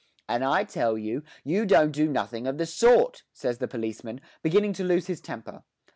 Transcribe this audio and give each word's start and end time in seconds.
'And 0.27 0.43
I 0.43 0.63
tell 0.63 0.97
you 0.97 1.21
you 1.43 1.63
don't 1.63 1.91
do 1.91 2.09
nothing 2.09 2.47
of 2.47 2.57
the 2.57 2.65
sort,' 2.65 3.21
says 3.33 3.59
the 3.59 3.67
policeman, 3.67 4.19
beginning 4.41 4.73
to 4.73 4.83
lose 4.83 5.05
his 5.05 5.21
temper. 5.21 5.61